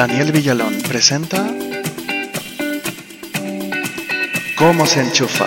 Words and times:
Daniel 0.00 0.32
Villalón 0.32 0.80
presenta 0.88 1.46
¿Cómo 4.56 4.86
se 4.86 5.02
enchufa? 5.02 5.44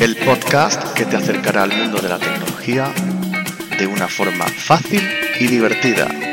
El 0.00 0.16
podcast 0.16 0.92
que 0.94 1.04
te 1.04 1.16
acercará 1.16 1.62
al 1.62 1.72
mundo 1.72 2.00
de 2.00 2.08
la 2.08 2.18
tecnología 2.18 2.92
de 3.78 3.86
una 3.86 4.08
forma 4.08 4.44
fácil 4.48 5.08
y 5.38 5.46
divertida. 5.46 6.31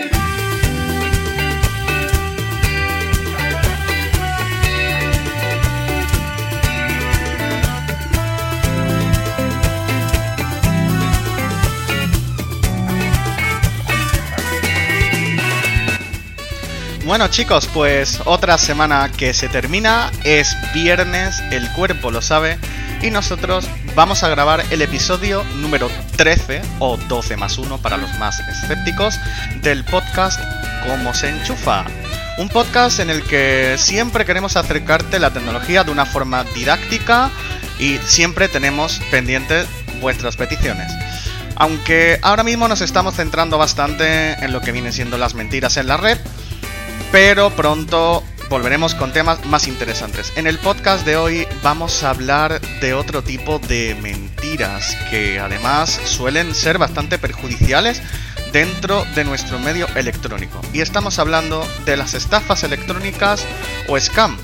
Bueno 17.10 17.28
chicos, 17.28 17.68
pues 17.74 18.22
otra 18.26 18.60
semana 18.60 19.12
que 19.12 19.34
se 19.34 19.50
termina, 19.50 20.12
es 20.26 20.56
viernes, 20.76 21.42
el 21.50 21.68
cuerpo 21.72 22.12
lo 22.12 22.22
sabe, 22.22 22.60
y 23.02 23.10
nosotros 23.10 23.68
vamos 23.96 24.22
a 24.22 24.30
grabar 24.30 24.64
el 24.70 24.84
episodio 24.84 25.44
número 25.56 25.90
13 26.18 26.62
o 26.78 26.98
12 26.98 27.36
más 27.36 27.58
1 27.58 27.80
para 27.80 27.98
los 27.98 28.14
más 28.20 28.40
escépticos 28.42 29.20
del 29.64 29.84
podcast 29.86 30.40
Cómo 30.88 31.16
se 31.16 31.30
enchufa. 31.30 31.84
Un 32.38 32.48
podcast 32.48 33.00
en 33.00 33.10
el 33.10 33.24
que 33.24 33.78
siempre 33.80 34.24
queremos 34.24 34.56
acercarte 34.56 35.18
la 35.18 35.34
tecnología 35.34 35.84
de 35.84 35.90
una 35.90 36.06
forma 36.06 36.44
didáctica 36.54 37.32
y 37.80 37.98
siempre 38.06 38.50
tenemos 38.50 39.02
pendientes 39.10 39.66
vuestras 40.00 40.38
peticiones. 40.38 40.92
Aunque 41.56 42.20
ahora 42.22 42.44
mismo 42.44 42.68
nos 42.68 42.82
estamos 42.82 43.16
centrando 43.16 43.58
bastante 43.58 44.34
en 44.34 44.54
lo 44.54 44.62
que 44.62 44.72
vienen 44.72 44.94
siendo 44.94 45.18
las 45.18 45.34
mentiras 45.34 45.76
en 45.78 45.88
la 45.88 45.98
red, 45.98 46.20
pero 47.12 47.50
pronto 47.52 48.24
volveremos 48.50 48.96
con 48.96 49.14
temas 49.14 49.46
más 49.46 49.68
interesantes. 49.68 50.34
En 50.36 50.48
el 50.48 50.58
podcast 50.60 51.06
de 51.06 51.18
hoy 51.18 51.48
vamos 51.62 52.04
a 52.04 52.12
hablar 52.12 52.60
de 52.82 52.94
otro 52.94 53.24
tipo 53.24 53.60
de 53.60 53.96
mentiras 54.02 54.96
que 55.10 55.40
además 55.40 56.00
suelen 56.06 56.54
ser 56.54 56.78
bastante 56.78 57.18
perjudiciales 57.18 58.02
dentro 58.52 59.06
de 59.16 59.24
nuestro 59.24 59.60
medio 59.60 59.88
electrónico. 59.96 60.62
Y 60.74 60.82
estamos 60.82 61.20
hablando 61.20 61.66
de 61.86 61.98
las 61.98 62.14
estafas 62.14 62.64
electrónicas 62.64 63.46
o 63.88 64.00
scam. 64.00 64.38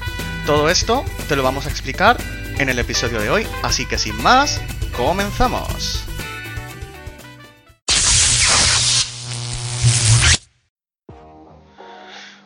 Todo 0.45 0.69
esto 0.69 1.03
te 1.27 1.35
lo 1.35 1.43
vamos 1.43 1.65
a 1.65 1.69
explicar 1.69 2.17
en 2.59 2.69
el 2.69 2.79
episodio 2.79 3.19
de 3.19 3.29
hoy, 3.29 3.47
así 3.63 3.85
que 3.85 3.97
sin 3.97 4.21
más, 4.21 4.61
comenzamos. 4.95 6.05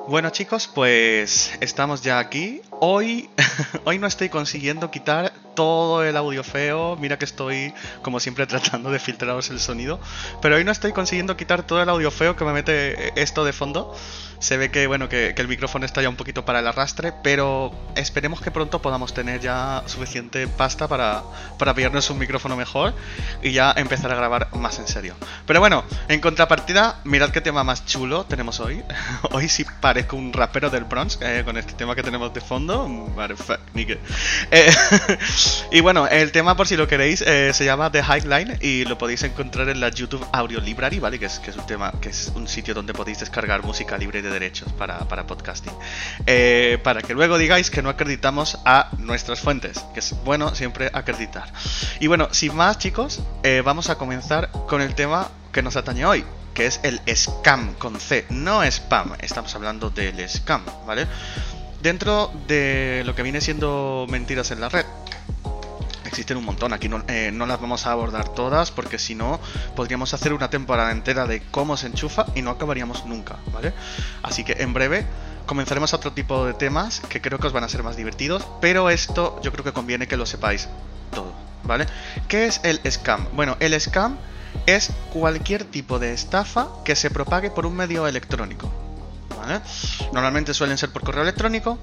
Bueno 0.10 0.32
chicos, 0.32 0.68
pues 0.68 1.52
estamos 1.62 2.02
ya 2.02 2.18
aquí. 2.18 2.64
Hoy, 2.80 3.30
hoy 3.86 4.00
no 4.00 4.08
estoy 4.08 4.30
consiguiendo 4.30 4.90
quitar 4.90 5.32
todo 5.60 6.06
el 6.06 6.16
audio 6.16 6.42
feo. 6.42 6.96
Mira 7.02 7.18
que 7.20 7.26
estoy, 7.26 7.74
como 8.02 8.22
siempre, 8.22 8.48
tratando 8.48 8.92
de 8.92 8.98
filtraros 8.98 9.50
el 9.50 9.60
sonido. 9.60 10.00
Pero 10.42 10.56
hoy 10.56 10.64
no 10.64 10.72
estoy 10.72 10.94
consiguiendo 10.94 11.36
quitar 11.36 11.64
todo 11.64 11.84
el 11.84 11.90
audio 11.90 12.12
feo 12.12 12.38
que 12.38 12.46
me 12.46 12.54
mete 12.54 13.12
esto 13.22 13.44
de 13.44 13.52
fondo. 13.52 13.94
Se 14.40 14.56
ve 14.56 14.72
que 14.72 14.88
bueno 14.88 15.10
que, 15.10 15.36
el 15.36 15.48
micrófono 15.50 15.86
está 15.86 16.02
ya 16.02 16.08
un 16.08 16.16
poquito 16.16 16.46
para 16.46 16.60
el 16.60 16.68
arrastre, 16.68 17.12
pero 17.24 17.74
esperemos 17.96 18.40
que 18.40 18.52
pronto 18.52 18.82
podamos 18.82 19.14
tener 19.14 19.42
ya 19.42 19.84
suficiente 19.86 20.48
pasta 20.48 20.88
para, 20.88 21.24
para 21.58 21.74
pillarnos 21.74 22.10
un 22.10 22.20
micrófono 22.20 22.56
mejor 22.56 22.94
y 23.44 23.52
ya 23.52 23.74
empezar 23.76 24.10
a 24.14 24.16
grabar 24.16 24.48
más 24.56 24.80
en 24.80 24.88
serio. 24.88 25.16
Pero 25.46 25.60
bueno, 25.60 25.84
en 26.08 26.22
contrapartida, 26.22 27.02
mirad 27.04 27.32
qué 27.32 27.42
tema 27.42 27.66
más 27.66 27.86
chulo 27.86 28.24
tenemos 28.24 28.62
hoy. 28.62 28.82
hoy 29.32 29.50
sí 29.50 29.66
parezco 29.82 30.16
un 30.16 30.32
rapero 30.32 30.70
del 30.70 30.86
Bronx 30.86 31.20
eh, 31.22 31.42
con 31.44 31.58
este 31.58 31.74
tema 31.74 31.94
que 31.94 32.04
tenemos 32.04 32.34
de 32.34 32.40
fondo. 32.40 32.88
Eh, 34.52 34.72
y 35.72 35.82
bueno, 35.82 36.08
el 36.08 36.32
tema 36.32 36.56
por 36.58 36.68
si 36.68 36.76
lo 36.76 36.88
queréis 36.88 37.22
eh, 37.22 37.52
se 37.54 37.64
llama 37.64 37.92
The 37.92 38.02
Highline 38.02 38.58
y 38.60 38.86
lo 38.86 38.98
podéis 38.98 39.24
encontrar 39.24 39.70
en 39.70 39.80
la 39.80 39.90
YouTube 39.90 40.26
Audio 40.34 40.60
Library, 40.60 41.00
¿vale? 41.00 41.20
Que 41.20 41.28
es, 41.28 41.40
que 41.40 41.52
es 41.52 41.58
un 41.58 41.66
tema, 41.66 41.94
que 42.02 42.10
es 42.10 42.32
un 42.36 42.48
sitio 42.48 42.74
donde 42.74 42.94
podéis 42.94 43.20
descargar 43.20 43.64
música 43.64 43.98
libre 43.98 44.22
de 44.22 44.30
derechos 44.30 44.72
para, 44.74 45.00
podcasting. 45.28 45.74
Eh, 46.26 46.80
para 46.84 47.02
que 47.02 47.14
luego 47.14 47.38
digáis 47.38 47.70
que 47.70 47.82
no 47.82 47.90
acreditamos 47.90 48.58
a 48.66 48.90
nuestras 48.98 49.42
fuentes, 49.42 49.80
que 49.94 50.00
es 50.00 50.16
bueno 50.24 50.56
siempre 50.56 50.90
acreditar. 50.92 51.52
Y 52.00 52.08
bueno, 52.08 52.30
sin 52.32 52.56
más 52.56 52.80
chicos, 52.80 53.22
eh, 53.44 53.62
vamos 53.64 53.90
a 53.90 53.98
comenzar 53.98 54.50
con 54.68 54.82
el 54.82 54.96
tema 54.96 55.30
que 55.52 55.62
nos 55.62 55.76
atañe 55.76 56.06
hoy, 56.06 56.26
que 56.54 56.66
es 56.66 56.80
el 56.84 57.00
scam 57.16 57.76
con 57.76 58.00
C, 58.00 58.26
no 58.30 58.64
spam, 58.64 59.14
estamos 59.20 59.54
hablando 59.56 59.90
del 59.90 60.28
scam, 60.28 60.64
¿vale? 60.88 61.08
Dentro 61.82 62.32
de 62.48 63.04
lo 63.06 63.16
que 63.16 63.24
viene 63.24 63.40
siendo 63.40 64.06
mentiras 64.10 64.52
en 64.52 64.60
la 64.60 64.68
red, 64.68 64.86
existen 66.20 66.36
un 66.36 66.44
montón. 66.44 66.74
Aquí 66.74 66.90
eh, 67.08 67.32
no, 67.34 67.46
las 67.46 67.62
vamos 67.62 67.88
a 67.88 67.92
abordar 67.94 68.28
todas 68.28 68.72
porque 68.72 69.00
si 69.00 69.16
no 69.16 69.40
podríamos 69.76 70.14
hacer 70.14 70.34
una 70.34 70.50
temporada 70.50 70.92
entera 70.92 71.26
de 71.26 71.42
cómo 71.44 71.78
se 71.78 71.88
enchufa 71.88 72.26
y 72.36 72.42
no 72.42 72.52
acabaríamos 72.52 73.06
nunca, 73.06 73.38
¿vale? 73.54 73.74
Así 74.22 74.44
que 74.44 74.58
en 74.60 74.74
breve 74.74 75.06
comenzaremos 75.46 75.94
otro 75.94 76.12
tipo 76.12 76.46
de 76.46 76.54
temas 76.54 77.00
que 77.08 77.22
creo 77.22 77.40
que 77.40 77.48
os 77.48 77.54
van 77.54 77.64
a 77.64 77.70
ser 77.70 77.84
más 77.84 77.96
divertidos, 77.96 78.46
pero 78.60 78.90
esto 78.90 79.40
yo 79.42 79.54
creo 79.54 79.64
que 79.64 79.72
conviene 79.72 80.08
que 80.08 80.18
lo 80.18 80.26
sepáis 80.26 80.68
todo, 81.14 81.34
¿vale? 81.64 81.88
¿Qué 82.28 82.48
es 82.48 82.60
el 82.64 82.82
scam? 82.92 83.26
Bueno, 83.34 83.56
el 83.62 83.80
scam 83.80 84.18
es 84.66 84.92
cualquier 85.14 85.64
tipo 85.64 86.00
de 86.00 86.12
estafa 86.12 86.68
que 86.84 86.98
se 86.98 87.10
propague 87.10 87.50
por 87.50 87.66
un 87.66 87.78
medio 87.78 88.08
electrónico. 88.08 88.70
¿vale? 89.38 89.62
Normalmente 90.12 90.54
suelen 90.54 90.78
ser 90.78 90.90
por 90.90 91.02
correo 91.04 91.24
electrónico 91.24 91.80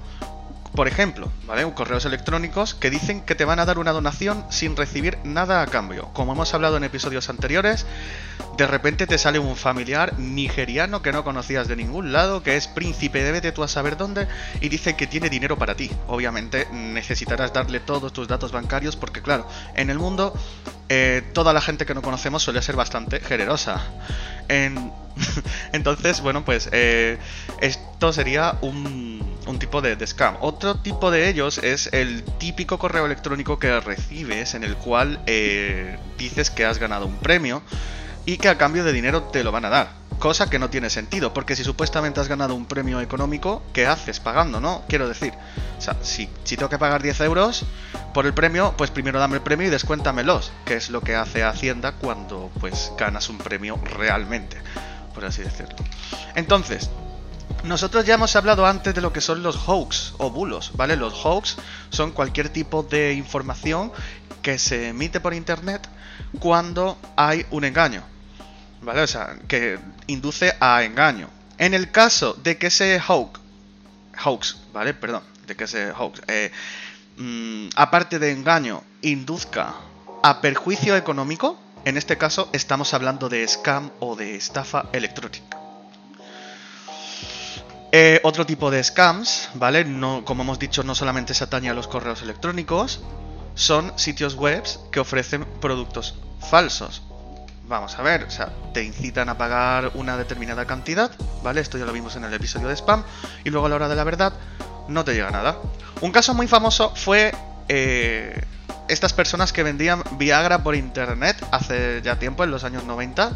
por 0.73 0.87
ejemplo, 0.87 1.31
¿vale? 1.45 1.71
Correos 1.73 2.05
electrónicos 2.05 2.75
que 2.75 2.89
dicen 2.89 3.21
que 3.21 3.35
te 3.35 3.45
van 3.45 3.59
a 3.59 3.65
dar 3.65 3.79
una 3.79 3.91
donación 3.91 4.45
sin 4.49 4.75
recibir 4.75 5.17
nada 5.23 5.61
a 5.61 5.67
cambio. 5.67 6.09
Como 6.13 6.33
hemos 6.33 6.53
hablado 6.53 6.77
en 6.77 6.83
episodios 6.83 7.29
anteriores, 7.29 7.85
de 8.57 8.67
repente 8.67 9.07
te 9.07 9.17
sale 9.17 9.39
un 9.39 9.55
familiar 9.55 10.17
nigeriano 10.19 11.01
que 11.01 11.11
no 11.11 11.23
conocías 11.23 11.67
de 11.67 11.75
ningún 11.75 12.11
lado, 12.11 12.43
que 12.43 12.57
es 12.57 12.67
príncipe 12.67 13.23
de 13.23 13.31
vete 13.31 13.51
tú 13.51 13.63
a 13.63 13.67
saber 13.67 13.97
dónde, 13.97 14.27
y 14.61 14.69
dice 14.69 14.95
que 14.95 15.07
tiene 15.07 15.29
dinero 15.29 15.57
para 15.57 15.75
ti. 15.75 15.91
Obviamente 16.07 16.67
necesitarás 16.71 17.53
darle 17.53 17.79
todos 17.79 18.13
tus 18.13 18.27
datos 18.27 18.51
bancarios 18.51 18.95
porque 18.95 19.21
claro, 19.21 19.47
en 19.75 19.89
el 19.89 19.97
mundo 19.97 20.33
eh, 20.89 21.23
toda 21.33 21.53
la 21.53 21.61
gente 21.61 21.85
que 21.85 21.93
no 21.93 22.01
conocemos 22.01 22.43
suele 22.43 22.61
ser 22.61 22.75
bastante 22.75 23.19
generosa. 23.19 23.81
Entonces, 25.73 26.21
bueno, 26.21 26.45
pues 26.45 26.69
eh, 26.71 27.17
esto 27.61 28.13
sería 28.13 28.57
un, 28.61 29.26
tipo 29.57 29.81
de, 29.81 30.05
scam. 30.05 30.35
Otro 30.41 30.75
tipo 30.75 31.09
de 31.09 31.29
ellos 31.29 31.57
es 31.57 31.89
el 31.93 32.23
típico 32.23 32.77
correo 32.77 33.05
electrónico 33.05 33.57
que 33.57 33.79
recibes 33.79 34.53
en 34.53 34.63
el 34.63 34.75
cual 34.75 35.21
eh, 35.25 35.97
dices 36.17 36.51
que 36.51 36.65
has 36.65 36.77
ganado 36.77 37.05
un 37.05 37.17
premio 37.17 37.61
y 38.25 38.37
que 38.37 38.49
a 38.49 38.57
cambio 38.57 38.83
de 38.83 38.91
dinero 38.91 39.23
te 39.23 39.43
lo 39.43 39.51
van 39.51 39.65
a 39.65 39.69
dar. 39.69 39.89
Cosa 40.19 40.49
que 40.49 40.59
no 40.59 40.69
tiene 40.69 40.89
sentido, 40.89 41.33
porque 41.33 41.55
si 41.55 41.63
supuestamente 41.63 42.19
has 42.19 42.27
ganado 42.27 42.55
un 42.55 42.65
premio 42.65 42.99
económico, 42.99 43.63
¿qué 43.71 43.85
haces 43.85 44.19
pagando, 44.19 44.59
no? 44.59 44.83
Quiero 44.89 45.07
decir, 45.07 45.33
o 45.77 45.81
sea, 45.81 45.95
si, 46.01 46.27
si 46.43 46.57
tengo 46.57 46.69
que 46.69 46.79
pagar 46.79 47.03
10 47.03 47.21
euros 47.21 47.65
por 48.13 48.25
el 48.25 48.33
premio, 48.33 48.73
pues 48.77 48.89
primero 48.89 49.19
dame 49.19 49.35
el 49.35 49.41
premio 49.43 49.67
y 49.67 49.69
descuéntamelos, 49.69 50.51
que 50.65 50.75
es 50.75 50.89
lo 50.89 51.01
que 51.01 51.15
hace 51.15 51.43
Hacienda 51.43 51.93
cuando 51.93 52.51
pues 52.59 52.91
ganas 52.97 53.29
un 53.29 53.37
premio 53.37 53.79
realmente, 53.83 54.57
por 55.13 55.23
así 55.23 55.43
decirlo. 55.43 55.75
Entonces, 56.35 56.89
nosotros 57.63 58.05
ya 58.05 58.15
hemos 58.15 58.35
hablado 58.35 58.65
antes 58.65 58.93
de 58.95 59.01
lo 59.01 59.11
que 59.11 59.21
son 59.21 59.43
los 59.43 59.55
hoax 59.67 60.13
o 60.17 60.29
bulos, 60.31 60.71
¿vale? 60.75 60.95
Los 60.95 61.13
hoax 61.25 61.57
son 61.89 62.11
cualquier 62.11 62.49
tipo 62.49 62.83
de 62.83 63.13
información 63.13 63.91
que 64.41 64.57
se 64.57 64.89
emite 64.89 65.19
por 65.19 65.33
internet 65.33 65.87
cuando 66.39 66.97
hay 67.15 67.45
un 67.51 67.65
engaño. 67.65 68.03
¿Vale? 68.81 69.01
O 69.01 69.07
sea, 69.07 69.37
que 69.47 69.79
induce 70.07 70.55
a 70.59 70.83
engaño. 70.83 71.29
En 71.57 71.73
el 71.73 71.91
caso 71.91 72.33
de 72.35 72.57
que 72.57 72.67
ese 72.67 73.01
hoax, 73.05 73.39
hoax, 74.23 74.57
¿vale? 74.71 74.93
Perdón, 74.93 75.23
de 75.47 75.55
que 75.55 75.63
ese 75.63 75.91
hoax, 75.91 76.21
eh, 76.27 76.51
mm, 77.17 77.69
aparte 77.75 78.19
de 78.19 78.31
engaño, 78.31 78.83
induzca 79.01 79.73
a 80.23 80.41
perjuicio 80.41 80.95
económico, 80.95 81.59
en 81.85 81.97
este 81.97 82.17
caso 82.17 82.49
estamos 82.53 82.93
hablando 82.93 83.29
de 83.29 83.47
scam 83.47 83.89
o 83.99 84.15
de 84.15 84.35
estafa 84.35 84.85
electrónica. 84.93 85.66
Eh, 87.99 88.19
otro 88.21 88.45
tipo 88.45 88.69
de 88.69 88.83
scams, 88.83 89.49
¿vale? 89.55 89.83
No, 89.83 90.23
como 90.23 90.43
hemos 90.43 90.59
dicho, 90.59 90.83
no 90.83 90.93
solamente 90.93 91.33
se 91.33 91.43
atañe 91.43 91.71
a 91.71 91.73
los 91.73 91.87
correos 91.87 92.21
electrónicos, 92.21 93.01
son 93.55 93.91
sitios 93.97 94.35
web 94.35 94.63
que 94.91 94.99
ofrecen 94.99 95.45
productos 95.59 96.13
falsos. 96.47 97.01
Vamos 97.67 97.97
a 97.97 98.03
ver, 98.03 98.25
o 98.25 98.29
sea, 98.29 98.51
te 98.71 98.83
incitan 98.83 99.29
a 99.29 99.37
pagar 99.39 99.93
una 99.95 100.15
determinada 100.15 100.65
cantidad, 100.65 101.09
¿vale? 101.41 101.59
Esto 101.59 101.79
ya 101.79 101.85
lo 101.85 101.91
vimos 101.91 102.15
en 102.15 102.25
el 102.25 102.33
episodio 102.35 102.67
de 102.67 102.75
spam, 102.75 103.03
y 103.43 103.49
luego 103.49 103.65
a 103.65 103.69
la 103.69 103.77
hora 103.77 103.89
de 103.89 103.95
la 103.95 104.03
verdad 104.03 104.33
no 104.87 105.03
te 105.03 105.15
llega 105.15 105.31
nada. 105.31 105.57
Un 106.01 106.11
caso 106.11 106.35
muy 106.35 106.45
famoso 106.45 106.93
fue 106.95 107.33
eh, 107.67 108.39
estas 108.89 109.13
personas 109.13 109.51
que 109.51 109.63
vendían 109.63 110.03
Viagra 110.19 110.61
por 110.61 110.75
internet 110.75 111.43
hace 111.51 112.03
ya 112.03 112.19
tiempo, 112.19 112.43
en 112.43 112.51
los 112.51 112.63
años 112.63 112.83
90, 112.83 113.31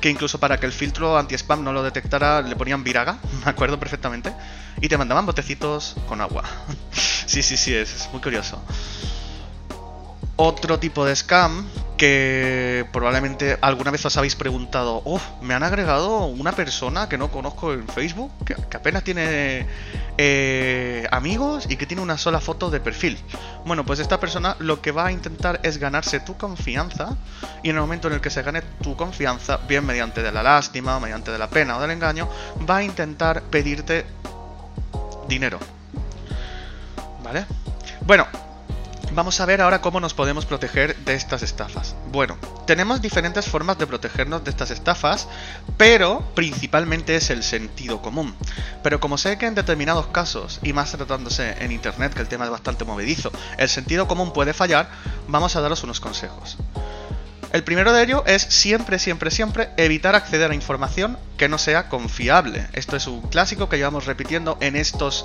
que 0.00 0.10
incluso 0.10 0.38
para 0.38 0.58
que 0.58 0.66
el 0.66 0.72
filtro 0.72 1.18
anti-spam 1.18 1.62
no 1.62 1.72
lo 1.72 1.82
detectara 1.82 2.42
le 2.42 2.56
ponían 2.56 2.84
viraga, 2.84 3.18
me 3.44 3.50
acuerdo 3.50 3.78
perfectamente, 3.78 4.32
y 4.80 4.88
te 4.88 4.96
mandaban 4.98 5.26
botecitos 5.26 5.96
con 6.06 6.20
agua. 6.20 6.44
sí, 7.26 7.42
sí, 7.42 7.56
sí, 7.56 7.74
es, 7.74 8.08
muy 8.12 8.20
curioso. 8.20 8.62
Otro 10.36 10.78
tipo 10.78 11.04
de 11.04 11.16
scam 11.16 11.66
que 11.98 12.86
probablemente 12.92 13.58
alguna 13.60 13.90
vez 13.90 14.06
os 14.06 14.16
habéis 14.16 14.36
preguntado, 14.36 15.02
oh, 15.04 15.20
me 15.42 15.52
han 15.54 15.64
agregado 15.64 16.26
una 16.26 16.52
persona 16.52 17.08
que 17.08 17.18
no 17.18 17.30
conozco 17.30 17.72
en 17.72 17.86
Facebook, 17.88 18.30
que, 18.46 18.54
apenas 18.76 19.02
tiene 19.02 19.66
eh, 20.16 21.06
amigos 21.10 21.66
y 21.68 21.76
que 21.76 21.86
tiene 21.86 22.00
una 22.00 22.16
sola 22.16 22.40
foto 22.40 22.70
de 22.70 22.78
perfil. 22.78 23.18
Bueno, 23.66 23.84
pues 23.84 23.98
esta 23.98 24.20
persona 24.20 24.56
lo 24.60 24.80
que 24.80 24.92
va 24.92 25.06
a 25.06 25.12
intentar 25.12 25.58
es 25.64 25.78
ganarse 25.78 26.20
tu 26.20 26.36
confianza 26.36 27.16
y 27.64 27.70
en 27.70 27.76
el 27.76 27.82
momento 27.82 28.06
en 28.06 28.14
el 28.14 28.20
que 28.20 28.30
se 28.30 28.42
gane 28.42 28.62
tu 28.80 28.96
confianza, 28.96 29.58
bien 29.68 29.84
mediante 29.84 30.22
de 30.22 30.30
la 30.30 30.44
lástima, 30.44 31.00
mediante 31.00 31.32
de 31.32 31.38
la 31.38 31.50
pena 31.50 31.76
o 31.76 31.80
del 31.80 31.90
engaño, 31.90 32.28
va 32.68 32.76
a 32.76 32.82
intentar 32.84 33.42
pedirte 33.42 34.06
dinero. 35.28 35.58
¿Vale? 37.24 37.44
Bueno, 38.06 38.26
Vamos 39.12 39.40
a 39.40 39.46
ver 39.46 39.62
ahora 39.62 39.80
cómo 39.80 40.00
nos 40.00 40.12
podemos 40.12 40.44
proteger 40.44 40.94
de 40.96 41.14
estas 41.14 41.42
estafas. 41.42 41.96
Bueno, 42.12 42.36
tenemos 42.66 43.00
diferentes 43.00 43.46
formas 43.46 43.78
de 43.78 43.86
protegernos 43.86 44.44
de 44.44 44.50
estas 44.50 44.70
estafas, 44.70 45.28
pero 45.76 46.22
principalmente 46.34 47.16
es 47.16 47.30
el 47.30 47.42
sentido 47.42 48.02
común. 48.02 48.36
Pero 48.82 49.00
como 49.00 49.18
sé 49.18 49.38
que 49.38 49.46
en 49.46 49.54
determinados 49.54 50.08
casos, 50.08 50.60
y 50.62 50.72
más 50.72 50.92
tratándose 50.92 51.56
en 51.58 51.72
Internet, 51.72 52.14
que 52.14 52.20
el 52.20 52.28
tema 52.28 52.44
es 52.44 52.50
bastante 52.50 52.84
movedizo, 52.84 53.32
el 53.56 53.68
sentido 53.68 54.06
común 54.06 54.32
puede 54.32 54.52
fallar, 54.52 54.90
vamos 55.26 55.56
a 55.56 55.62
daros 55.62 55.82
unos 55.82 56.00
consejos. 56.00 56.58
El 57.52 57.64
primero 57.64 57.94
de 57.94 58.02
ello 58.02 58.24
es 58.26 58.42
siempre, 58.42 58.98
siempre, 58.98 59.30
siempre 59.30 59.70
evitar 59.78 60.14
acceder 60.14 60.50
a 60.50 60.54
información 60.54 61.18
que 61.38 61.48
no 61.48 61.56
sea 61.56 61.88
confiable. 61.88 62.68
Esto 62.74 62.94
es 62.94 63.06
un 63.06 63.22
clásico 63.22 63.70
que 63.70 63.78
llevamos 63.78 64.04
repitiendo 64.04 64.58
en 64.60 64.76
estos 64.76 65.24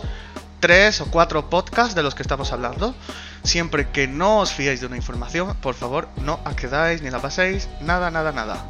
tres 0.61 1.01
o 1.01 1.07
cuatro 1.07 1.49
podcasts 1.49 1.93
de 1.93 2.03
los 2.03 2.15
que 2.15 2.21
estamos 2.21 2.53
hablando. 2.53 2.95
Siempre 3.43 3.89
que 3.89 4.07
no 4.07 4.39
os 4.39 4.53
fiéis 4.53 4.79
de 4.79 4.87
una 4.87 4.95
información, 4.95 5.55
por 5.57 5.75
favor, 5.75 6.07
no 6.17 6.39
accedáis 6.45 7.01
ni 7.01 7.09
la 7.09 7.19
paséis, 7.19 7.67
nada, 7.81 8.09
nada, 8.09 8.31
nada. 8.31 8.65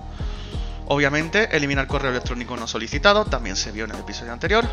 Obviamente, 0.88 1.56
eliminar 1.56 1.88
correo 1.88 2.12
electrónico 2.12 2.58
no 2.58 2.68
solicitado, 2.68 3.26
también 3.26 3.56
se 3.56 3.72
vio 3.72 3.86
en 3.86 3.92
el 3.92 4.00
episodio 4.00 4.34
anterior. 4.34 4.68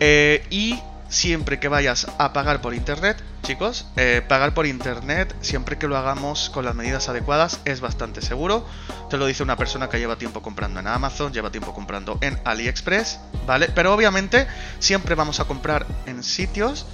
Eh, 0.00 0.46
y 0.50 0.80
siempre 1.08 1.58
que 1.58 1.68
vayas 1.68 2.06
a 2.18 2.32
pagar 2.32 2.60
por 2.60 2.74
internet, 2.74 3.22
chicos, 3.42 3.86
eh, 3.96 4.22
pagar 4.26 4.54
por 4.54 4.66
internet, 4.66 5.34
siempre 5.40 5.76
que 5.78 5.88
lo 5.88 5.96
hagamos 5.96 6.50
con 6.50 6.64
las 6.64 6.74
medidas 6.74 7.08
adecuadas, 7.08 7.60
es 7.64 7.80
bastante 7.80 8.22
seguro. 8.22 8.66
Te 9.10 9.16
lo 9.16 9.26
dice 9.26 9.42
una 9.42 9.56
persona 9.56 9.88
que 9.88 9.98
lleva 9.98 10.16
tiempo 10.16 10.42
comprando 10.42 10.80
en 10.80 10.86
Amazon, 10.86 11.32
lleva 11.32 11.50
tiempo 11.50 11.74
comprando 11.74 12.18
en 12.20 12.38
AliExpress, 12.44 13.20
¿vale? 13.46 13.70
Pero 13.74 13.92
obviamente 13.92 14.46
siempre 14.78 15.14
vamos 15.14 15.40
a 15.40 15.46
comprar 15.46 15.86
en 16.06 16.22
sitios 16.22 16.86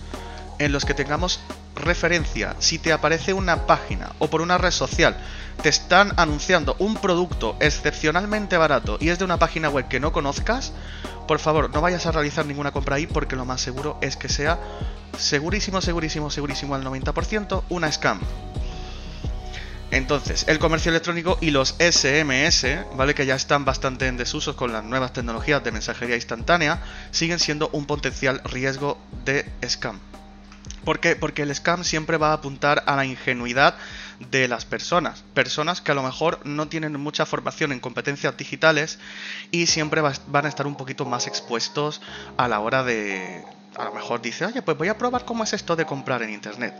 en 0.58 0.72
los 0.72 0.84
que 0.84 0.94
tengamos 0.94 1.40
referencia. 1.74 2.56
Si 2.58 2.78
te 2.78 2.92
aparece 2.92 3.32
una 3.32 3.66
página 3.66 4.12
o 4.18 4.28
por 4.28 4.40
una 4.40 4.58
red 4.58 4.70
social 4.70 5.16
te 5.62 5.68
están 5.68 6.12
anunciando 6.16 6.76
un 6.78 6.96
producto 6.96 7.56
excepcionalmente 7.60 8.56
barato 8.56 8.98
y 9.00 9.10
es 9.10 9.18
de 9.18 9.24
una 9.24 9.38
página 9.38 9.68
web 9.68 9.88
que 9.88 10.00
no 10.00 10.12
conozcas, 10.12 10.72
por 11.26 11.38
favor, 11.38 11.70
no 11.72 11.80
vayas 11.80 12.06
a 12.06 12.12
realizar 12.12 12.44
ninguna 12.44 12.72
compra 12.72 12.96
ahí 12.96 13.06
porque 13.06 13.36
lo 13.36 13.44
más 13.44 13.60
seguro 13.60 13.98
es 14.00 14.16
que 14.16 14.28
sea 14.28 14.58
segurísimo, 15.18 15.80
segurísimo, 15.80 16.30
segurísimo 16.30 16.74
al 16.74 16.84
90% 16.84 17.62
una 17.68 17.90
scam. 17.90 18.20
Entonces, 19.90 20.44
el 20.48 20.58
comercio 20.58 20.90
electrónico 20.90 21.38
y 21.40 21.50
los 21.50 21.76
SMS, 21.78 22.66
¿vale? 22.96 23.14
Que 23.14 23.26
ya 23.26 23.36
están 23.36 23.64
bastante 23.64 24.08
en 24.08 24.16
desuso 24.16 24.56
con 24.56 24.72
las 24.72 24.82
nuevas 24.82 25.12
tecnologías 25.12 25.62
de 25.62 25.70
mensajería 25.70 26.16
instantánea, 26.16 26.82
siguen 27.12 27.38
siendo 27.38 27.68
un 27.72 27.86
potencial 27.86 28.40
riesgo 28.44 28.98
de 29.24 29.48
scam. 29.68 30.00
¿Por 30.84 31.00
qué? 31.00 31.16
Porque 31.16 31.42
el 31.42 31.54
scam 31.54 31.82
siempre 31.82 32.18
va 32.18 32.30
a 32.30 32.34
apuntar 32.34 32.82
a 32.86 32.96
la 32.96 33.06
ingenuidad 33.06 33.74
de 34.30 34.48
las 34.48 34.64
personas. 34.64 35.24
Personas 35.34 35.80
que 35.80 35.92
a 35.92 35.94
lo 35.94 36.02
mejor 36.02 36.40
no 36.44 36.68
tienen 36.68 36.98
mucha 37.00 37.26
formación 37.26 37.72
en 37.72 37.80
competencias 37.80 38.36
digitales 38.36 38.98
y 39.50 39.66
siempre 39.66 40.02
van 40.02 40.46
a 40.46 40.48
estar 40.48 40.66
un 40.66 40.76
poquito 40.76 41.04
más 41.04 41.26
expuestos 41.26 42.00
a 42.36 42.48
la 42.48 42.60
hora 42.60 42.84
de... 42.84 43.44
A 43.76 43.84
lo 43.84 43.92
mejor 43.92 44.22
dice, 44.22 44.44
oye, 44.44 44.62
pues 44.62 44.76
voy 44.76 44.88
a 44.88 44.98
probar 44.98 45.24
cómo 45.24 45.42
es 45.42 45.52
esto 45.52 45.74
de 45.74 45.84
comprar 45.84 46.22
en 46.22 46.30
Internet. 46.30 46.74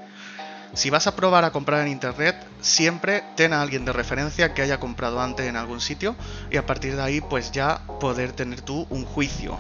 Si 0.74 0.90
vas 0.90 1.06
a 1.06 1.16
probar 1.16 1.44
a 1.44 1.50
comprar 1.50 1.80
en 1.80 1.88
Internet, 1.88 2.36
siempre 2.60 3.24
ten 3.36 3.52
a 3.52 3.62
alguien 3.62 3.84
de 3.84 3.92
referencia 3.92 4.54
que 4.54 4.62
haya 4.62 4.78
comprado 4.78 5.20
antes 5.20 5.46
en 5.46 5.56
algún 5.56 5.80
sitio 5.80 6.14
y 6.50 6.56
a 6.56 6.66
partir 6.66 6.94
de 6.94 7.02
ahí 7.02 7.20
pues 7.20 7.52
ya 7.52 7.80
poder 8.00 8.32
tener 8.32 8.60
tú 8.60 8.86
un 8.90 9.04
juicio 9.04 9.58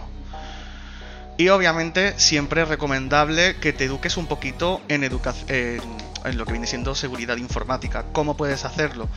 y 1.36 1.48
obviamente 1.48 2.14
siempre 2.18 2.62
es 2.62 2.68
recomendable 2.68 3.56
que 3.56 3.72
te 3.72 3.84
eduques 3.84 4.16
un 4.16 4.26
poquito 4.26 4.80
en, 4.88 5.04
en 5.04 6.38
lo 6.38 6.46
que 6.46 6.52
viene 6.52 6.66
siendo 6.66 6.94
seguridad 6.94 7.36
informática. 7.36 8.04
¿Cómo 8.12 8.36
puedes 8.36 8.64
hacerlo? 8.64 9.08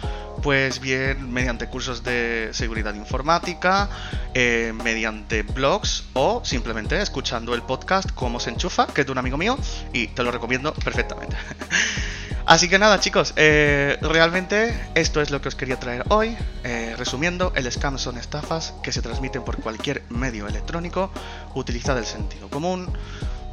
Pues 0.41 0.79
bien 0.79 1.31
mediante 1.31 1.67
cursos 1.67 2.03
de 2.03 2.49
seguridad 2.53 2.93
informática, 2.95 3.89
eh, 4.33 4.73
mediante 4.83 5.43
blogs 5.43 6.05
o 6.13 6.41
simplemente 6.43 7.01
escuchando 7.01 7.53
el 7.53 7.61
podcast 7.61 8.11
Cómo 8.11 8.39
se 8.39 8.49
enchufa, 8.49 8.87
que 8.87 9.01
es 9.01 9.07
de 9.07 9.11
un 9.11 9.17
amigo 9.17 9.37
mío 9.37 9.57
y 9.93 10.07
te 10.07 10.23
lo 10.23 10.31
recomiendo 10.31 10.73
perfectamente. 10.73 11.37
Así 12.47 12.69
que 12.69 12.79
nada 12.79 13.01
chicos, 13.01 13.33
eh, 13.35 13.97
realmente 14.01 14.73
esto 14.95 15.21
es 15.21 15.31
lo 15.31 15.41
que 15.41 15.49
os 15.49 15.55
quería 15.55 15.81
traer 15.81 16.05
hoy. 16.07 16.37
Eh, 16.63 16.95
resumiendo, 16.97 17.51
el 17.57 17.69
scam 17.69 17.97
son 17.97 18.17
estafas 18.17 18.73
que 18.81 18.93
se 18.93 19.01
transmiten 19.01 19.43
por 19.43 19.57
cualquier 19.57 20.01
medio 20.07 20.47
electrónico, 20.47 21.11
utilizad 21.55 21.97
el 21.97 22.05
sentido 22.05 22.49
común, 22.49 22.87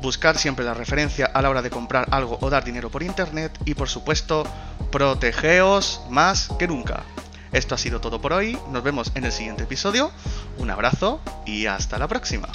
buscar 0.00 0.38
siempre 0.38 0.64
la 0.64 0.74
referencia 0.74 1.26
a 1.26 1.42
la 1.42 1.50
hora 1.50 1.60
de 1.60 1.70
comprar 1.70 2.06
algo 2.12 2.38
o 2.40 2.48
dar 2.50 2.62
dinero 2.62 2.88
por 2.88 3.02
internet 3.02 3.58
y 3.64 3.74
por 3.74 3.88
supuesto, 3.88 4.46
protegeos 4.92 6.00
más 6.08 6.50
que 6.56 6.68
nunca. 6.68 7.02
Esto 7.50 7.74
ha 7.74 7.78
sido 7.78 8.00
todo 8.00 8.20
por 8.20 8.32
hoy, 8.32 8.56
nos 8.70 8.84
vemos 8.84 9.10
en 9.16 9.24
el 9.24 9.32
siguiente 9.32 9.64
episodio, 9.64 10.12
un 10.58 10.70
abrazo 10.70 11.20
y 11.44 11.66
hasta 11.66 11.98
la 11.98 12.06
próxima. 12.06 12.46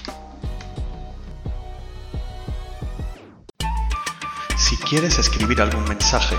Quieres 4.79 5.17
escribir 5.19 5.61
algún 5.61 5.83
mensaje, 5.85 6.35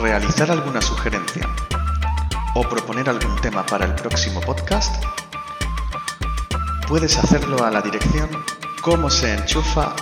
realizar 0.00 0.50
alguna 0.50 0.80
sugerencia 0.80 1.48
o 2.54 2.62
proponer 2.62 3.08
algún 3.08 3.36
tema 3.40 3.64
para 3.64 3.86
el 3.86 3.94
próximo 3.94 4.40
podcast, 4.40 5.02
puedes 6.88 7.16
hacerlo 7.16 7.64
a 7.64 7.70
la 7.70 7.80
dirección 7.80 8.28
como 8.82 9.10
se 9.10 9.34
enchufa 9.34 9.94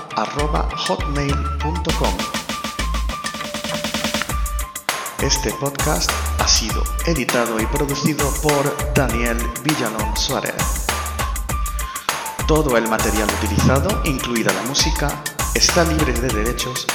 hotmail.com. 0.87 2.14
Este 5.20 5.52
podcast 5.54 6.11
ha 6.38 6.49
sido 6.49 6.82
editado 7.06 7.61
y 7.61 7.66
producido 7.66 8.32
por 8.42 8.94
Daniel 8.94 9.38
Villalón 9.62 10.16
Suárez. 10.16 10.87
Todo 12.47 12.76
el 12.76 12.88
material 12.88 13.28
utilizado, 13.42 14.00
incluida 14.04 14.52
la 14.52 14.62
música, 14.62 15.23
está 15.59 15.83
libre 15.83 16.12
de 16.12 16.29
derechos 16.29 16.87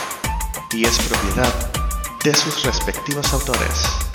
y 0.71 0.85
es 0.85 0.97
propiedad 0.99 1.53
de 2.23 2.33
sus 2.33 2.63
respectivos 2.63 3.33
autores. 3.33 4.12